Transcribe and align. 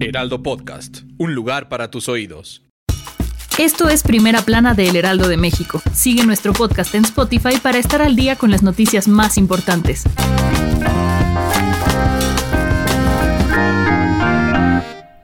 Heraldo 0.00 0.42
Podcast, 0.42 1.02
un 1.18 1.34
lugar 1.34 1.68
para 1.68 1.90
tus 1.90 2.08
oídos. 2.08 2.62
Esto 3.58 3.88
es 3.88 4.02
Primera 4.02 4.42
Plana 4.42 4.74
de 4.74 4.88
El 4.88 4.96
Heraldo 4.96 5.28
de 5.28 5.36
México. 5.36 5.82
Sigue 5.92 6.24
nuestro 6.24 6.52
podcast 6.52 6.94
en 6.94 7.04
Spotify 7.04 7.58
para 7.62 7.78
estar 7.78 8.00
al 8.00 8.16
día 8.16 8.36
con 8.36 8.50
las 8.50 8.62
noticias 8.62 9.08
más 9.08 9.36
importantes. 9.36 10.04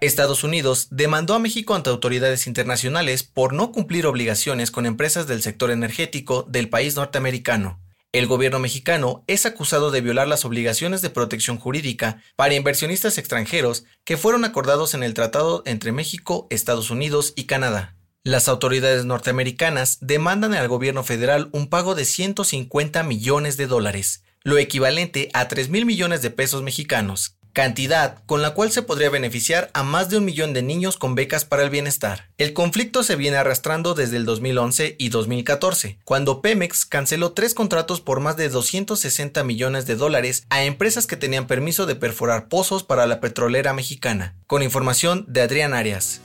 Estados 0.00 0.44
Unidos 0.44 0.88
demandó 0.90 1.34
a 1.34 1.38
México 1.38 1.74
ante 1.74 1.88
autoridades 1.90 2.46
internacionales 2.46 3.22
por 3.22 3.54
no 3.54 3.72
cumplir 3.72 4.06
obligaciones 4.06 4.70
con 4.70 4.84
empresas 4.84 5.26
del 5.26 5.40
sector 5.40 5.70
energético 5.70 6.44
del 6.48 6.68
país 6.68 6.96
norteamericano. 6.96 7.83
El 8.14 8.28
gobierno 8.28 8.60
mexicano 8.60 9.24
es 9.26 9.44
acusado 9.44 9.90
de 9.90 10.00
violar 10.00 10.28
las 10.28 10.44
obligaciones 10.44 11.02
de 11.02 11.10
protección 11.10 11.58
jurídica 11.58 12.22
para 12.36 12.54
inversionistas 12.54 13.18
extranjeros 13.18 13.86
que 14.04 14.16
fueron 14.16 14.44
acordados 14.44 14.94
en 14.94 15.02
el 15.02 15.14
tratado 15.14 15.64
entre 15.66 15.90
México, 15.90 16.46
Estados 16.48 16.90
Unidos 16.90 17.32
y 17.34 17.46
Canadá. 17.46 17.96
Las 18.22 18.46
autoridades 18.46 19.04
norteamericanas 19.04 19.98
demandan 20.00 20.54
al 20.54 20.68
gobierno 20.68 21.02
federal 21.02 21.48
un 21.50 21.68
pago 21.68 21.96
de 21.96 22.04
150 22.04 23.02
millones 23.02 23.56
de 23.56 23.66
dólares, 23.66 24.22
lo 24.44 24.58
equivalente 24.58 25.28
a 25.32 25.48
3 25.48 25.68
mil 25.68 25.84
millones 25.84 26.22
de 26.22 26.30
pesos 26.30 26.62
mexicanos, 26.62 27.36
cantidad 27.54 28.18
con 28.26 28.42
la 28.42 28.52
cual 28.52 28.70
se 28.70 28.82
podría 28.82 29.08
beneficiar 29.08 29.70
a 29.72 29.82
más 29.84 30.10
de 30.10 30.18
un 30.18 30.24
millón 30.26 30.52
de 30.52 30.62
niños 30.62 30.98
con 30.98 31.14
becas 31.14 31.46
para 31.46 31.62
el 31.62 31.70
bienestar. 31.70 32.28
El 32.36 32.52
conflicto 32.52 33.02
se 33.02 33.16
viene 33.16 33.38
arrastrando 33.38 33.94
desde 33.94 34.18
el 34.18 34.26
2011 34.26 34.96
y 34.98 35.08
2014, 35.08 35.98
cuando 36.04 36.42
Pemex 36.42 36.84
canceló 36.84 37.32
tres 37.32 37.54
contratos 37.54 38.00
por 38.00 38.20
más 38.20 38.36
de 38.36 38.48
260 38.48 39.42
millones 39.44 39.86
de 39.86 39.94
dólares 39.94 40.44
a 40.50 40.64
empresas 40.64 41.06
que 41.06 41.16
tenían 41.16 41.46
permiso 41.46 41.86
de 41.86 41.94
perforar 41.94 42.48
pozos 42.48 42.82
para 42.82 43.06
la 43.06 43.20
petrolera 43.20 43.72
mexicana, 43.72 44.34
con 44.48 44.62
información 44.62 45.24
de 45.28 45.42
Adrián 45.42 45.74
Arias. 45.74 46.20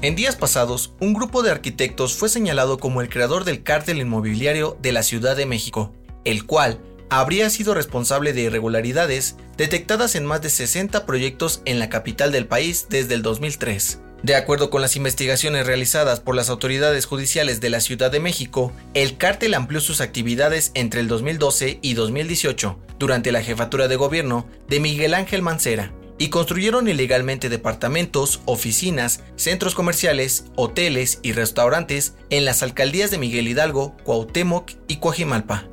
En 0.00 0.14
días 0.14 0.36
pasados, 0.36 0.92
un 1.00 1.12
grupo 1.12 1.42
de 1.42 1.50
arquitectos 1.50 2.14
fue 2.14 2.28
señalado 2.28 2.78
como 2.78 3.02
el 3.02 3.08
creador 3.08 3.44
del 3.44 3.64
cártel 3.64 3.98
inmobiliario 3.98 4.78
de 4.80 4.92
la 4.92 5.02
Ciudad 5.02 5.36
de 5.36 5.46
México, 5.46 5.92
el 6.24 6.46
cual 6.46 6.80
habría 7.20 7.50
sido 7.50 7.74
responsable 7.74 8.32
de 8.32 8.42
irregularidades 8.42 9.36
detectadas 9.58 10.14
en 10.14 10.24
más 10.24 10.40
de 10.40 10.48
60 10.48 11.04
proyectos 11.04 11.60
en 11.66 11.78
la 11.78 11.90
capital 11.90 12.32
del 12.32 12.46
país 12.46 12.86
desde 12.88 13.14
el 13.14 13.20
2003. 13.20 14.00
De 14.22 14.34
acuerdo 14.34 14.70
con 14.70 14.80
las 14.80 14.96
investigaciones 14.96 15.66
realizadas 15.66 16.20
por 16.20 16.34
las 16.34 16.48
autoridades 16.48 17.04
judiciales 17.04 17.60
de 17.60 17.68
la 17.68 17.80
Ciudad 17.80 18.10
de 18.10 18.20
México, 18.20 18.72
el 18.94 19.18
cártel 19.18 19.52
amplió 19.52 19.80
sus 19.80 20.00
actividades 20.00 20.70
entre 20.74 21.00
el 21.00 21.08
2012 21.08 21.80
y 21.82 21.94
2018, 21.94 22.78
durante 22.98 23.30
la 23.30 23.42
jefatura 23.42 23.88
de 23.88 23.96
gobierno 23.96 24.46
de 24.68 24.80
Miguel 24.80 25.12
Ángel 25.12 25.42
Mancera, 25.42 25.92
y 26.18 26.28
construyeron 26.28 26.88
ilegalmente 26.88 27.48
departamentos, 27.48 28.40
oficinas, 28.46 29.22
centros 29.36 29.74
comerciales, 29.74 30.44
hoteles 30.54 31.18
y 31.22 31.32
restaurantes 31.32 32.14
en 32.30 32.44
las 32.44 32.62
alcaldías 32.62 33.10
de 33.10 33.18
Miguel 33.18 33.48
Hidalgo, 33.48 33.96
Cuauhtémoc 34.04 34.70
y 34.86 34.96
Coajimalpa. 34.96 35.71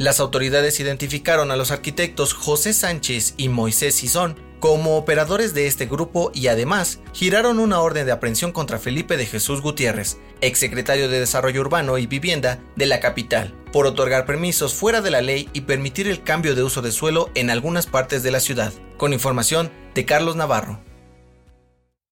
Las 0.00 0.18
autoridades 0.18 0.80
identificaron 0.80 1.50
a 1.50 1.56
los 1.56 1.70
arquitectos 1.72 2.32
José 2.32 2.72
Sánchez 2.72 3.34
y 3.36 3.50
Moisés 3.50 3.96
Sison 3.96 4.34
como 4.58 4.96
operadores 4.96 5.52
de 5.52 5.66
este 5.66 5.84
grupo 5.84 6.32
y 6.32 6.46
además 6.46 7.00
giraron 7.12 7.58
una 7.58 7.80
orden 7.80 8.06
de 8.06 8.12
aprehensión 8.12 8.50
contra 8.50 8.78
Felipe 8.78 9.18
de 9.18 9.26
Jesús 9.26 9.60
Gutiérrez, 9.60 10.16
exsecretario 10.40 11.10
de 11.10 11.20
Desarrollo 11.20 11.60
Urbano 11.60 11.98
y 11.98 12.06
Vivienda 12.06 12.60
de 12.76 12.86
la 12.86 12.98
capital, 12.98 13.52
por 13.74 13.86
otorgar 13.86 14.24
permisos 14.24 14.72
fuera 14.72 15.02
de 15.02 15.10
la 15.10 15.20
ley 15.20 15.50
y 15.52 15.60
permitir 15.60 16.08
el 16.08 16.22
cambio 16.22 16.54
de 16.54 16.62
uso 16.62 16.80
de 16.80 16.92
suelo 16.92 17.28
en 17.34 17.50
algunas 17.50 17.86
partes 17.86 18.22
de 18.22 18.30
la 18.30 18.40
ciudad, 18.40 18.72
con 18.96 19.12
información 19.12 19.70
de 19.94 20.06
Carlos 20.06 20.34
Navarro. 20.34 20.80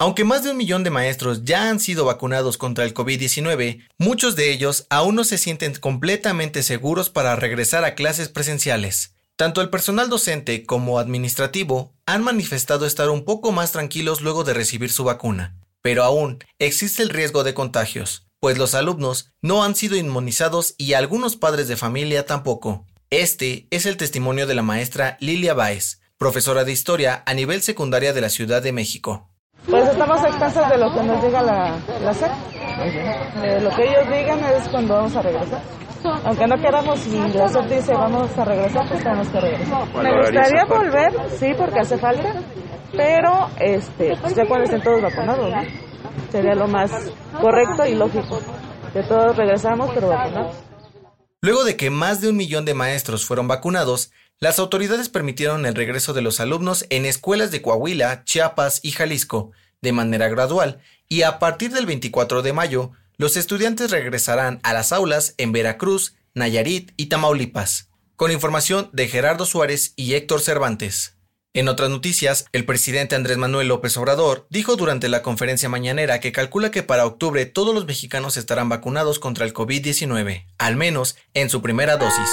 Aunque 0.00 0.22
más 0.22 0.44
de 0.44 0.52
un 0.52 0.56
millón 0.56 0.84
de 0.84 0.90
maestros 0.90 1.42
ya 1.42 1.68
han 1.68 1.80
sido 1.80 2.04
vacunados 2.04 2.56
contra 2.56 2.84
el 2.84 2.94
COVID-19, 2.94 3.88
muchos 3.98 4.36
de 4.36 4.52
ellos 4.52 4.86
aún 4.90 5.16
no 5.16 5.24
se 5.24 5.38
sienten 5.38 5.74
completamente 5.74 6.62
seguros 6.62 7.10
para 7.10 7.34
regresar 7.34 7.84
a 7.84 7.96
clases 7.96 8.28
presenciales. 8.28 9.14
Tanto 9.34 9.60
el 9.60 9.70
personal 9.70 10.08
docente 10.08 10.64
como 10.64 11.00
administrativo 11.00 11.92
han 12.06 12.22
manifestado 12.22 12.86
estar 12.86 13.10
un 13.10 13.24
poco 13.24 13.50
más 13.50 13.72
tranquilos 13.72 14.20
luego 14.20 14.44
de 14.44 14.54
recibir 14.54 14.92
su 14.92 15.02
vacuna. 15.02 15.56
Pero 15.82 16.04
aún 16.04 16.44
existe 16.60 17.02
el 17.02 17.08
riesgo 17.08 17.42
de 17.42 17.54
contagios, 17.54 18.28
pues 18.38 18.56
los 18.56 18.74
alumnos 18.74 19.32
no 19.42 19.64
han 19.64 19.74
sido 19.74 19.96
inmunizados 19.96 20.76
y 20.78 20.92
algunos 20.92 21.34
padres 21.34 21.66
de 21.66 21.76
familia 21.76 22.24
tampoco. 22.24 22.86
Este 23.10 23.66
es 23.70 23.84
el 23.84 23.96
testimonio 23.96 24.46
de 24.46 24.54
la 24.54 24.62
maestra 24.62 25.16
Lilia 25.18 25.54
Báez, 25.54 26.00
profesora 26.18 26.62
de 26.62 26.70
historia 26.70 27.24
a 27.26 27.34
nivel 27.34 27.62
secundaria 27.62 28.12
de 28.12 28.20
la 28.20 28.30
Ciudad 28.30 28.62
de 28.62 28.72
México. 28.72 29.28
Pues 29.70 29.88
estamos 29.88 30.20
a 30.22 30.68
de 30.70 30.78
lo 30.78 30.92
que 30.92 31.02
nos 31.02 31.22
llega 31.22 31.42
la, 31.42 31.76
la 32.02 32.14
SEP. 32.14 32.30
De 33.42 33.60
lo 33.60 33.70
que 33.70 33.82
ellos 33.84 34.06
digan 34.10 34.38
es 34.44 34.68
cuando 34.68 34.94
vamos 34.94 35.16
a 35.16 35.22
regresar. 35.22 35.60
Aunque 36.24 36.46
no 36.46 36.56
queramos, 36.56 36.98
si 37.00 37.18
la 37.18 37.48
SEP 37.48 37.64
dice 37.66 37.92
vamos 37.92 38.38
a 38.38 38.44
regresar, 38.44 38.88
pues 38.88 39.02
tenemos 39.02 39.28
que 39.28 39.40
regresar. 39.40 40.02
Me 40.02 40.16
gustaría 40.16 40.64
volver, 40.64 41.30
sí, 41.30 41.52
porque 41.58 41.80
hace 41.80 41.98
falta, 41.98 42.34
pero 42.96 43.48
este, 43.60 44.16
pues 44.20 44.34
ya 44.34 44.46
cuando 44.46 44.64
estén 44.64 44.82
todos 44.82 45.02
vacunados, 45.02 45.50
¿no? 45.50 45.62
Sería 46.30 46.54
lo 46.54 46.66
más 46.68 46.90
correcto 47.40 47.84
y 47.86 47.94
lógico. 47.94 48.38
Que 48.92 49.02
todos 49.02 49.36
regresamos, 49.36 49.90
pero 49.94 50.08
vacunados. 50.08 50.67
Luego 51.40 51.62
de 51.64 51.76
que 51.76 51.90
más 51.90 52.20
de 52.20 52.28
un 52.28 52.36
millón 52.36 52.64
de 52.64 52.74
maestros 52.74 53.24
fueron 53.24 53.46
vacunados, 53.46 54.10
las 54.40 54.58
autoridades 54.58 55.08
permitieron 55.08 55.66
el 55.66 55.74
regreso 55.76 56.12
de 56.12 56.22
los 56.22 56.40
alumnos 56.40 56.84
en 56.90 57.06
escuelas 57.06 57.50
de 57.52 57.62
Coahuila, 57.62 58.24
Chiapas 58.24 58.80
y 58.82 58.90
Jalisco, 58.90 59.52
de 59.80 59.92
manera 59.92 60.28
gradual, 60.28 60.80
y 61.08 61.22
a 61.22 61.38
partir 61.38 61.72
del 61.72 61.86
24 61.86 62.42
de 62.42 62.52
mayo, 62.52 62.92
los 63.16 63.36
estudiantes 63.36 63.90
regresarán 63.90 64.58
a 64.62 64.72
las 64.72 64.92
aulas 64.92 65.34
en 65.38 65.52
Veracruz, 65.52 66.16
Nayarit 66.34 66.92
y 66.96 67.06
Tamaulipas. 67.06 67.88
Con 68.16 68.32
información 68.32 68.90
de 68.92 69.06
Gerardo 69.06 69.44
Suárez 69.44 69.92
y 69.94 70.14
Héctor 70.14 70.40
Cervantes. 70.40 71.17
En 71.58 71.66
otras 71.66 71.90
noticias, 71.90 72.44
el 72.52 72.64
presidente 72.64 73.16
Andrés 73.16 73.36
Manuel 73.36 73.66
López 73.66 73.96
Obrador 73.96 74.46
dijo 74.48 74.76
durante 74.76 75.08
la 75.08 75.22
conferencia 75.22 75.68
mañanera 75.68 76.20
que 76.20 76.30
calcula 76.30 76.70
que 76.70 76.84
para 76.84 77.04
octubre 77.04 77.46
todos 77.46 77.74
los 77.74 77.84
mexicanos 77.84 78.36
estarán 78.36 78.68
vacunados 78.68 79.18
contra 79.18 79.44
el 79.44 79.52
COVID-19, 79.52 80.46
al 80.56 80.76
menos 80.76 81.16
en 81.34 81.50
su 81.50 81.60
primera 81.60 81.96
dosis. 81.96 82.30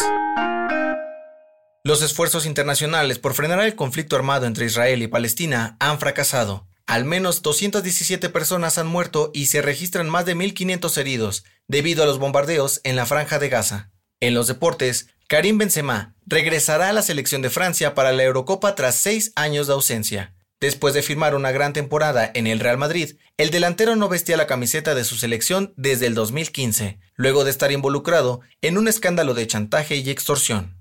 Los 1.84 2.04
esfuerzos 2.04 2.46
internacionales 2.46 3.18
por 3.18 3.34
frenar 3.34 3.62
el 3.62 3.74
conflicto 3.74 4.16
armado 4.16 4.46
entre 4.46 4.68
Israel 4.68 5.02
y 5.02 5.08
Palestina 5.08 5.76
han 5.80 6.00
fracasado. 6.00 6.68
Al 6.86 7.04
menos 7.04 7.42
217 7.42 8.30
personas 8.30 8.78
han 8.78 8.86
muerto 8.86 9.32
y 9.34 9.48
se 9.48 9.64
registran 9.64 10.08
más 10.08 10.28
de 10.28 10.36
1.500 10.36 10.96
heridos 11.00 11.46
debido 11.68 12.04
a 12.04 12.06
los 12.06 12.20
bombardeos 12.20 12.80
en 12.84 12.96
la 12.96 13.08
franja 13.08 13.40
de 13.40 13.50
Gaza. 13.50 13.90
En 14.20 14.36
los 14.36 14.46
deportes, 14.46 15.08
Karim 15.28 15.58
Benzema 15.58 16.14
regresará 16.28 16.90
a 16.90 16.94
la 16.94 17.02
selección 17.02 17.42
de 17.42 17.50
Francia 17.50 17.96
para 17.96 18.12
la 18.12 18.24
Eurocopa 18.24 18.76
tras 18.76 18.96
seis 18.96 19.32
años 19.36 19.66
de 19.66 19.74
ausencia. 19.74 20.36
Después 20.62 20.94
de 20.94 21.02
firmar 21.02 21.34
una 21.34 21.52
gran 21.52 21.74
temporada 21.74 22.30
en 22.36 22.46
el 22.46 22.60
Real 22.60 22.78
Madrid, 22.78 23.16
el 23.38 23.50
delantero 23.50 23.96
no 23.96 24.08
vestía 24.08 24.38
la 24.38 24.46
camiseta 24.46 24.94
de 24.94 25.04
su 25.04 25.16
selección 25.16 25.74
desde 25.78 26.06
el 26.06 26.14
2015, 26.14 27.00
luego 27.16 27.44
de 27.44 27.50
estar 27.50 27.72
involucrado 27.72 28.42
en 28.62 28.78
un 28.78 28.88
escándalo 28.88 29.34
de 29.34 29.48
chantaje 29.48 29.96
y 29.96 30.10
extorsión. 30.12 30.78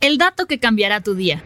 El 0.00 0.16
dato 0.16 0.46
que 0.46 0.58
cambiará 0.58 1.02
tu 1.02 1.14
día. 1.14 1.44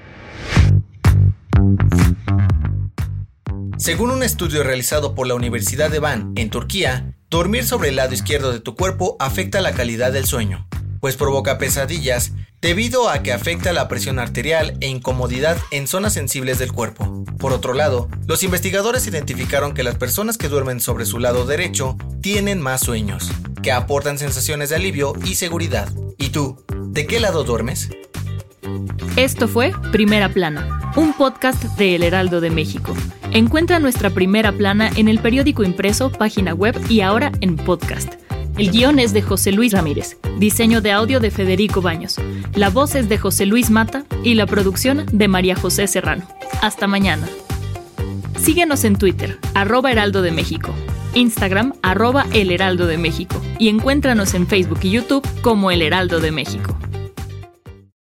Según 3.79 4.13
un 4.13 4.23
estudio 4.23 4.63
realizado 4.63 5.17
por 5.17 5.27
la 5.27 5.35
Universidad 5.35 5.91
de 5.91 5.99
Van 5.99 6.33
en 6.37 6.51
Turquía, 6.51 7.17
dormir 7.29 7.65
sobre 7.65 7.89
el 7.89 7.97
lado 7.97 8.15
izquierdo 8.15 8.53
de 8.53 8.61
tu 8.61 8.77
cuerpo 8.77 9.17
afecta 9.19 9.61
la 9.61 9.73
calidad 9.73 10.13
del 10.13 10.27
sueño, 10.27 10.69
pues 11.03 11.17
provoca 11.17 11.59
pesadillas 11.59 12.31
debido 12.61 13.09
a 13.09 13.25
que 13.25 13.33
afecta 13.33 13.73
la 13.73 13.89
presión 13.89 14.21
arterial 14.21 14.77
e 14.81 14.87
incomodidad 14.87 15.59
en 15.73 15.89
zonas 15.89 16.13
sensibles 16.13 16.61
del 16.61 16.73
cuerpo. 16.73 17.25
Por 17.39 17.53
otro 17.53 17.75
lado, 17.75 18.09
los 18.29 18.45
investigadores 18.45 19.09
identificaron 19.09 19.75
que 19.75 19.83
las 19.83 19.97
personas 19.97 20.39
que 20.39 20.49
duermen 20.49 20.79
sobre 20.79 21.05
su 21.05 21.19
lado 21.19 21.45
derecho 21.45 21.97
tienen 22.21 22.61
más 22.61 22.83
sueños, 22.83 23.33
que 23.65 23.73
aportan 23.73 24.17
sensaciones 24.17 24.71
de 24.71 24.77
alivio 24.77 25.15
y 25.25 25.35
seguridad. 25.35 25.93
¿Y 26.19 26.29
tú? 26.29 26.65
¿De 26.87 27.05
qué 27.09 27.19
lado 27.19 27.43
duermes? 27.43 27.91
Esto 29.17 29.49
fue 29.49 29.73
Primera 29.91 30.29
Plana 30.29 30.83
un 30.97 31.15
podcast 31.15 31.63
de 31.79 31.95
El 31.95 32.03
Heraldo 32.03 32.41
de 32.41 32.51
México. 32.51 32.95
Encuentra 33.31 33.79
nuestra 33.79 34.11
primera 34.11 34.53
plana 34.53 34.91
en 34.97 35.09
el 35.09 35.21
periódico 35.21 35.65
impreso, 35.65 36.13
página 36.13 36.53
web 36.53 36.79
y 36.89 37.01
ahora 37.01 37.33
en 37.41 37.57
podcast. 37.57 38.22
El 38.59 38.71
guion 38.71 38.99
es 38.99 39.15
de 39.15 39.23
José 39.23 39.51
Luis 39.51 39.73
Ramírez, 39.73 40.19
diseño 40.39 40.83
de 40.83 40.93
audio 40.93 41.21
de 41.21 41.31
Federico 41.31 41.81
Baños, 41.81 42.17
la 42.55 42.69
voz 42.69 42.95
es 42.95 43.09
de 43.09 43.17
José 43.17 43.47
Luis 43.47 43.71
Mata 43.71 44.05
y 44.23 44.35
la 44.35 44.47
producción 44.47 45.07
de 45.11 45.27
María 45.27 45.57
José 45.57 45.87
Serrano. 45.87 46.27
Hasta 46.61 46.87
mañana. 46.87 47.27
Síguenos 48.39 48.85
en 48.85 48.97
Twitter, 48.97 49.39
arroba 49.55 49.91
Heraldo 49.91 50.21
de 50.21 50.33
México, 50.33 50.75
Instagram, 51.15 51.73
arroba 51.83 52.27
El 52.33 52.51
Heraldo 52.51 52.87
de 52.87 52.99
México 52.99 53.41
y 53.59 53.69
encuéntranos 53.69 54.35
en 54.35 54.47
Facebook 54.47 54.81
y 54.83 54.91
YouTube 54.91 55.27
como 55.41 55.71
El 55.71 55.81
Heraldo 55.81 56.21
de 56.21 56.33
México. 56.33 56.77